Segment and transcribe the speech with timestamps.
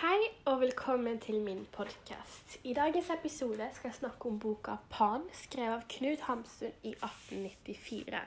[0.00, 0.16] Hei
[0.48, 2.54] og velkommen til min podkast.
[2.64, 8.22] I dagens episode skal jeg snakke om boka 'Pan', skrevet av Knut Hamsun i 1894.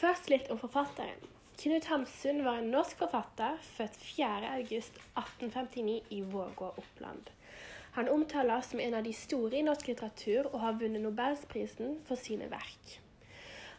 [0.00, 1.20] Først litt om forfatteren.
[1.62, 7.30] Knut Hamsun var en norsk forfatter, født 4.8.1859 i Vågå, Oppland.
[7.92, 12.16] Han omtales som en av de store i norsk litteratur og har vunnet Nobelsprisen for
[12.18, 12.98] sine verk.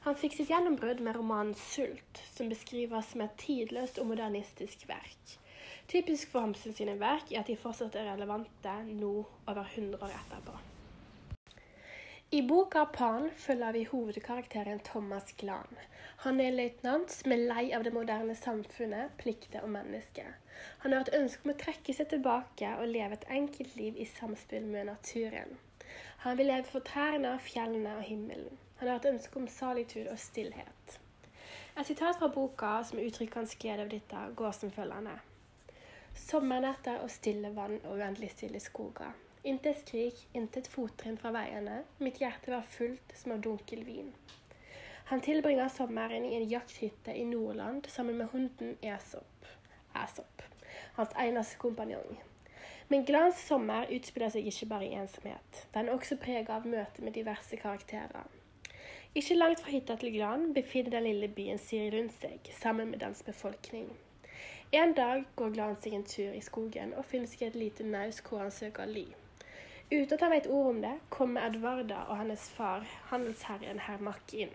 [0.07, 5.39] Han fikk sitt gjennombrudd med romanen 'Sult', som beskrives som et tidløst og modernistisk verk.
[5.89, 9.13] Typisk for Hamsun sine verk er at de fortsatt er relevante nå
[9.49, 10.57] over 100 år etterpå.
[12.31, 15.79] I boka 'Pan' følger vi hovedkarakteren Thomas Glan.
[16.17, 20.27] Han er løytnant som er lei av det moderne samfunnet, plikter og mennesker.
[20.83, 24.05] Han har et ønske om å trekke seg tilbake og leve et enkelt liv i
[24.05, 25.57] samspill med naturen.
[26.17, 28.61] Han vil leve for trærne, fjellene og himmelen.
[28.77, 30.99] Han har et ønske om salitud og stillhet.
[31.79, 35.17] Et sitat fra boka som uttrykker hans glede over dette, går som følgende.
[36.15, 39.11] Sommernetter og stille vann og uendelig stille skoger.
[39.43, 41.83] Intet skrik, intet fottrinn fra veiene.
[42.03, 44.11] Mitt hjerte var fullt som av dunkel vin.
[45.09, 49.47] Han tilbringer sommeren i en jakthytte i Nordland sammen med hunden Esop.
[49.95, 50.43] Esop,
[50.97, 52.19] hans eneste kompanjong.
[52.89, 55.63] Men Glans sommer utspiller seg ikke bare i ensomhet.
[55.73, 58.27] Den er også preget av møte med diverse karakterer.
[59.17, 63.01] Ikke langt fra hytta til Glan befinner den lille byen Siri rundt seg, sammen med
[63.01, 63.89] dens befolkning.
[64.71, 68.19] En dag går Glan seg en tur i skogen og finner seg et lite naus
[68.21, 69.07] hvor han søker ly.
[69.89, 74.53] Uten at han vet ord om det, kommer Edvarda og hennes far, handelsherren Hermak, inn.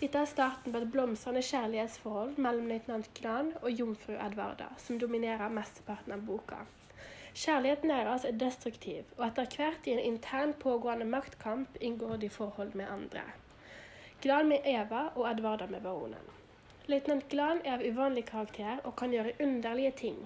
[0.00, 5.54] Dette er starten på et blomstrende kjærlighetsforhold mellom løytnant Glan og jomfru Edvarda, som dominerer
[5.60, 6.64] mesteparten av boka.
[7.30, 12.74] Kjærligheten deres er destruktiv, og etter hvert i en intern pågående maktkamp inngår de forhold
[12.74, 13.22] med andre.
[14.26, 16.34] Glan med Eva og Edvarda med baronen.
[16.88, 20.20] Løytnant Glan er av uvanlig karakter og kan gjøre underlige ting.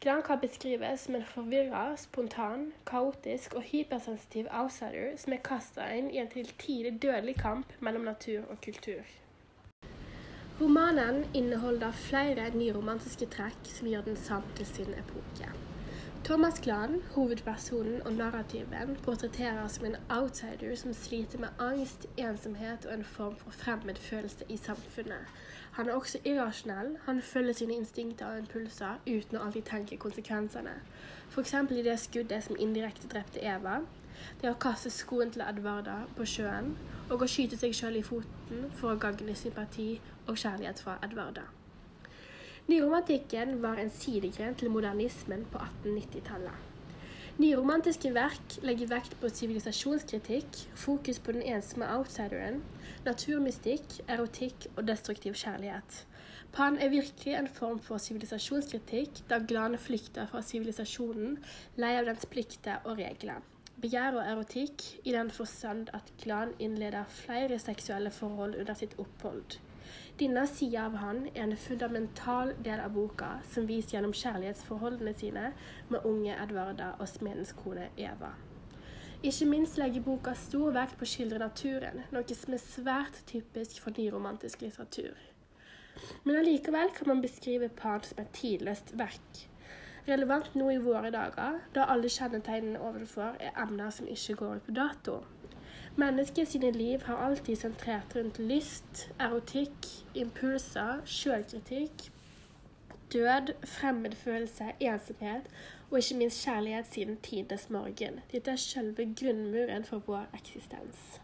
[0.00, 6.10] Glan kan beskrives som en forvirra, spontan, kaotisk og hypersensitiv outsider som er kasta inn
[6.12, 9.02] i en til tider dødelig kamp mellom natur og kultur.
[10.60, 15.50] Romanen inneholder flere nyromantiske trekk som gjør den sann til sin epoke.
[16.24, 22.94] Thomas Klan, hovedpersonen og narrativen, portretteres som en outsider som sliter med angst, ensomhet og
[22.94, 25.24] en form for fremmedfølelse i samfunnet.
[25.72, 26.96] Han er også irrasjonell.
[27.06, 30.74] Han følger sine instinkter og impulser uten å alltid tenke konsekvensene.
[31.30, 31.54] F.eks.
[31.54, 33.78] i det skuddet som indirekte drepte Eva.
[34.42, 36.74] Det å kaste skoen til Edvarda på sjøen,
[37.10, 41.46] og å skyte seg sjøl i foten for å gagne sympati og kjærlighet fra Edvarda.
[42.68, 46.66] Nyromantikken var en sidegren til modernismen på 1890-tallet.
[47.40, 52.60] Nyromantiske verk legger vekt på sivilisasjonskritikk, fokus på den ensomme outsideren,
[53.06, 56.02] naturmystikk, erotikk og destruktiv kjærlighet.
[56.52, 61.38] Pan er virkelig en form for sivilisasjonskritikk, da Glane flykter fra sivilisasjonen,
[61.80, 63.40] lei av dens plikter og regler.
[63.78, 69.60] Begjær og erotikk i den forstand at Glan innleder flere seksuelle forhold under sitt opphold.
[70.18, 75.52] Denne sida av han er en fundamental del av boka, som viser gjennom kjærlighetsforholdene sine
[75.92, 78.32] med unge Edvarda og smedens kone Eva.
[79.22, 83.78] Ikke minst legger boka stor vekt på å skildre naturen, noe som er svært typisk
[83.84, 85.14] for nyromantisk litteratur.
[86.26, 89.47] Men allikevel kan man beskrive Pan som et tidløst verk.
[90.08, 94.68] Relevant nå i våre dager, da alle kjennetegnene ovenfor er emner som ikke går ut
[94.68, 95.18] på dato.
[95.98, 102.06] Mennesket sine liv har alltid sentrert rundt lyst, erotikk, impulser, sjølkritikk,
[103.12, 105.50] død, fremmedfølelse, ensomhet
[105.90, 108.20] og ikke minst kjærlighet siden tidenes morgen.
[108.32, 111.20] Dette er selve grunnmuren for vår eksistens.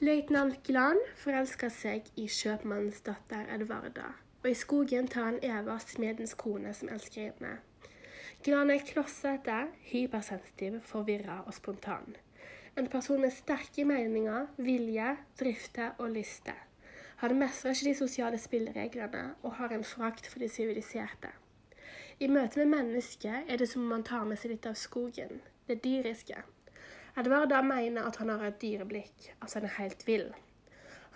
[0.00, 4.12] Løytnant Glan forelsker seg i kjøpmannens datter Edvarda,
[4.42, 7.56] og i skogen tar han Eva, smedens kone, som elskerinne.
[8.44, 9.56] Glan er klossete,
[9.90, 12.16] hypersensitiv, forvirra og spontan.
[12.78, 16.54] En person med sterke meninger, vilje, drifter og lyster.
[17.18, 21.32] Han mestrer ikke de sosiale spillereglene og har en frakt for de siviliserte.
[22.20, 25.40] I møte med mennesket er det som om man tar med seg litt av skogen,
[25.66, 26.38] det dyriske.
[27.18, 30.28] Edvarda mener at han har et dyreblikk, altså han er helt vill.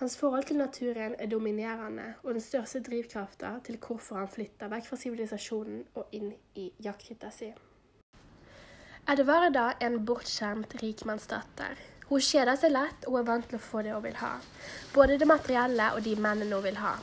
[0.03, 4.89] Hans forhold til naturen er dominerende og den største drivkrafta til hvorfor han flytter vekk
[4.89, 7.53] fra sivilisasjonen og inn i jakthytta si.
[9.15, 11.79] Edvarda er en bortskjemt rikmannsdatter.
[12.09, 14.33] Hun kjeder seg lett og er vant til å få det hun vil ha.
[14.91, 16.97] Både det materielle og de mennene hun vil ha.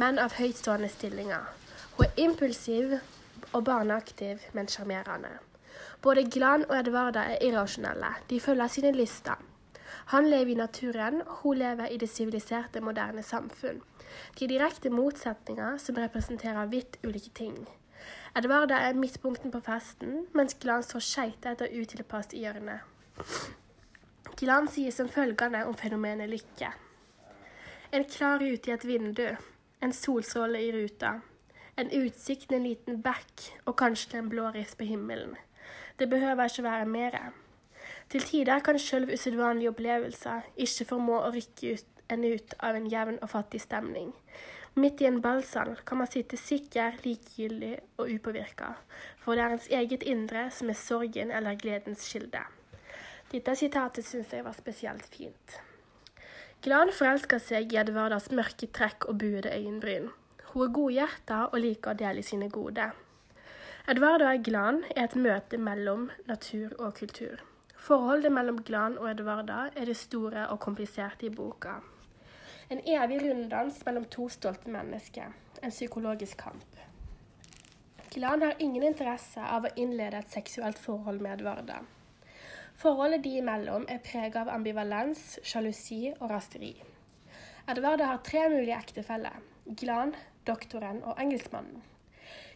[0.00, 1.44] Menn av høytstående stillinger.
[1.98, 2.96] Hun er impulsiv
[3.52, 5.36] og barneaktiv, men sjarmerende.
[6.00, 8.14] Både Glan og Edvarda er irrasjonelle.
[8.32, 9.49] De følger sine lyster.
[10.12, 13.82] Han lever i naturen, og hun lever i det siviliserte, moderne samfunn.
[14.38, 17.68] De er direkte motsetninger som representerer vidt ulike ting.
[18.36, 22.86] Edvarda er midtpunkten på festen, mens Glan står skeitete og utilpass i hjørnet.
[24.40, 26.70] Glan sier som følgende om fenomenet lykke.
[27.92, 29.26] En klar rute i et vindu,
[29.82, 31.16] en solstråle i ruta,
[31.76, 35.34] en utsikt en liten bekk og kanskje en blå rift på himmelen.
[35.98, 37.22] Det behøver ikke være mere.
[38.10, 42.88] Til tider kan sjøl usedvanlige opplevelser ikke formå å rykke ut en ut av en
[42.90, 44.10] jevn og fattig stemning.
[44.74, 48.72] Midt i en ballsal kan man sitte sikker, likegyldig og upåvirka,
[49.22, 52.42] for det er ens eget indre som er sorgen eller gledens kilde.
[53.30, 55.58] Dette sitatet syns jeg var spesielt fint.
[56.62, 60.10] Glad forelsker seg i Edvardas mørke trekk og buede øyenbryn.
[60.50, 62.90] Hun er godhjerta og liker å dele sine gode.
[63.90, 67.38] Edvarda og Glan er et møte mellom natur og kultur.
[67.80, 71.78] Forholdet mellom Glan og Edvarda er det store og kompliserte i boka.
[72.70, 75.32] En evig runddans mellom to stolte mennesker.
[75.62, 76.76] En psykologisk kamp.
[78.12, 81.80] Glan har ingen interesse av å innlede et seksuelt forhold med Edvarda.
[82.80, 86.74] Forholdet de imellom er preget av ambivalens, sjalusi og rasteri.
[87.68, 89.40] Edvarda har tre mulige ektefeller.
[89.80, 90.12] Glan,
[90.46, 91.80] doktoren og engelskmannen.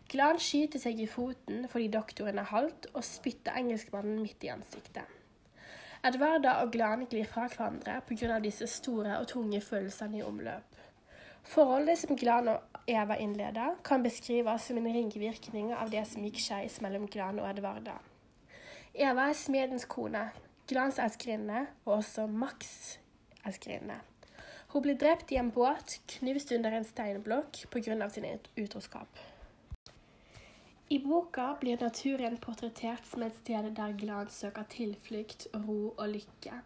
[0.08, 5.08] Glan skyter seg i foten fordi doktoren er halvt, og spytter engelskmannen midt i ansiktet.
[6.04, 8.38] Edvarda og Glan glir fra hverandre pga.
[8.44, 10.76] disse store og tunge følelsene i omløp.
[11.44, 16.40] Forholdet som Glan og Eva innleder, kan beskrives som en ringvirkning av det som gikk
[16.40, 17.98] skeis mellom Glan og Edvarda.
[18.94, 20.30] Eva er smedens kone,
[20.68, 22.98] Glans elskerinne og også Max'
[23.44, 24.00] elskerinne.
[24.72, 28.08] Hun blir drept i en båt, knust under en steinblokk pga.
[28.08, 29.08] sin utroskap.
[30.94, 36.58] I boka blir naturen portrettert som et sted der Glan søker tilflukt, ro og lykke.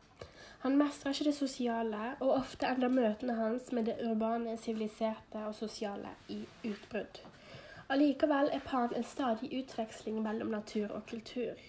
[0.64, 5.54] Han mestrer ikke det sosiale, og ofte ender møtene hans med det urbane, siviliserte og
[5.56, 7.22] sosiale i utbrudd.
[7.88, 11.64] Allikevel er Pan en stadig utveksling mellom natur og kultur.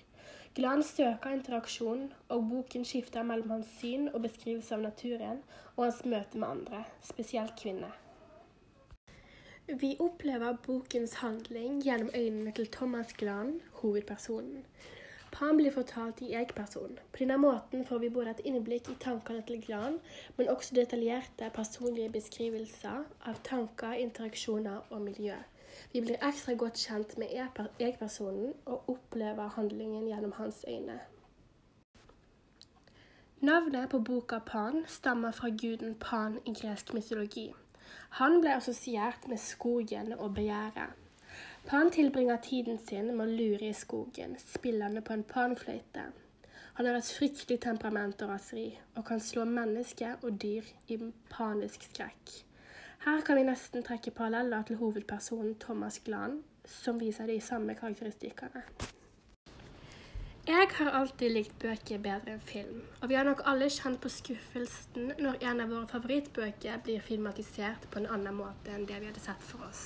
[0.55, 5.39] Glan søker interaksjon, og boken skifter mellom hans syn og beskrivelse av naturen
[5.77, 6.83] og hans møte med andre,
[7.13, 7.95] spesielt kvinner.
[9.77, 14.65] Vi opplever bokens handling gjennom øynene til Thomas Glan, hovedpersonen.
[15.31, 16.99] Pan blir fortalt i jeg-person.
[17.11, 19.99] På denne måten får vi både et innblikk i tankene til Glan,
[20.37, 25.37] men også detaljerte personlige beskrivelser av tanker, interaksjoner og miljø.
[25.93, 27.37] Vi blir ekstra godt kjent med
[27.79, 30.99] jeg-personen og opplever handlingen gjennom hans øyne.
[33.41, 37.51] Navnet på boka Pan stammer fra guden Pan i gresk mytologi.
[38.21, 40.97] Han ble assosiert med skogen og begjæret.
[41.67, 46.05] Pan tilbringer tiden sin med å lure i skogen, spillende på en panfløyte.
[46.79, 50.97] Han har et fryktelig temperament og raseri, og kan slå mennesker og dyr i
[51.29, 52.37] panisk skrekk.
[53.05, 58.63] Her kan vi nesten trekke paralleller til hovedpersonen Thomas Glan, som viser de samme karakteristikkene.
[60.49, 64.09] Jeg har alltid likt bøker bedre enn film, og vi har nok alle kjent på
[64.09, 69.11] skuffelsen når en av våre favorittbøker blir filmatisert på en annen måte enn det vi
[69.11, 69.83] hadde sett for oss.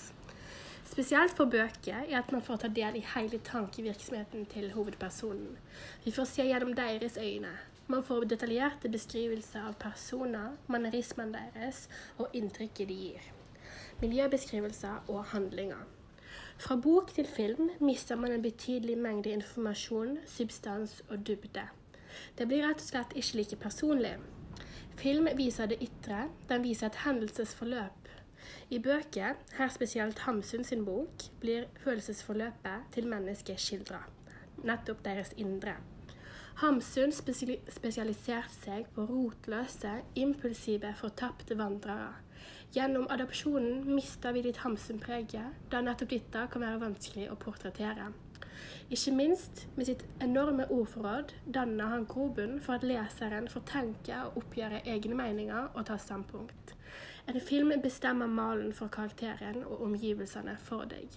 [0.88, 5.58] Spesielt for bøker er at man får ta del i hele tankevirksomheten til hovedpersonen.
[6.06, 7.52] Vi får se gjennom deres øyne.
[7.92, 13.28] Man får detaljerte beskrivelser av personer, mannerismen deres og inntrykket de gir.
[14.00, 15.84] Miljøbeskrivelser og handlinger.
[16.58, 21.66] Fra bok til film mister man en betydelig mengde informasjon, substans og dybde.
[22.38, 24.16] Det blir rett og slett ikke like personlig.
[24.98, 28.10] Film viser det ytre, den viser et hendelsesforløp.
[28.70, 34.04] I bøker, her spesielt Hamsun sin bok, blir følelsesforløpet til mennesket skildra.
[34.64, 35.76] Nettopp deres indre.
[36.62, 42.14] Hamsun spesialiserte seg på rotløse, impulsive, fortapte vandrere.
[42.74, 48.12] Gjennom adopsjonen mister vi ditt Hamsun-preget, da nettopp dette kan være vanskelig å portrettere.
[48.94, 54.42] Ikke minst med sitt enorme ordforråd danner han grobunn for at leseren får tenke og
[54.44, 56.76] oppgjøre egne meninger og ta standpunkt.
[57.28, 61.08] En film bestemmer malen for karakteren og omgivelsene for deg.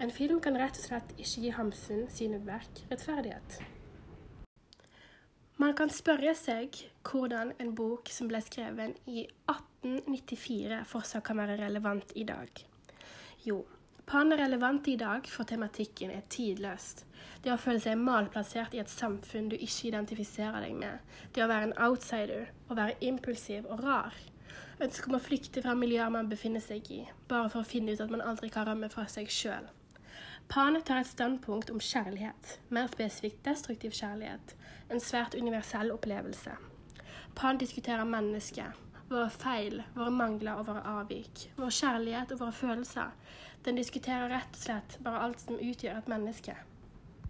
[0.00, 3.60] En film kan rett og slett ikke gi Hamsun sine verk rettferdighet.
[5.60, 9.26] Man kan spørre seg hvordan en bok som ble skrevet i
[9.82, 12.50] 1894 fortsatt kan være relevant i dag.
[13.42, 13.64] Jo,
[14.06, 17.04] Pan er relevant i dag, for tematikken er tidløst.
[17.42, 20.98] Det å føle seg malplassert i et samfunn du ikke identifiserer deg med.
[21.32, 24.18] Det å være en outsider, å være impulsiv og rar.
[24.82, 28.02] Ønsket om å flykte fra miljøer man befinner seg i, bare for å finne ut
[28.02, 29.70] at man aldri kan rømme fra seg sjøl.
[30.50, 34.56] Pan tar et standpunkt om kjærlighet, mer spesifikt destruktiv kjærlighet,
[34.90, 36.58] en svært universell opplevelse.
[37.38, 38.74] Pan diskuterer mennesket,
[39.12, 43.14] våre feil, våre mangler og våre avvik, vår kjærlighet og våre følelser.
[43.62, 46.56] Den diskuterer rett og slett bare alt som utgjør et menneske.